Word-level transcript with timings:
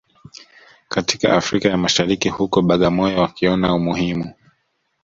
katika 0.89 1.33
Afrika 1.37 1.69
ya 1.69 1.77
Mashariki 1.77 2.29
huko 2.29 2.61
Bagamoyo 2.61 3.19
wakiona 3.19 3.73
umuhimu 3.75 4.33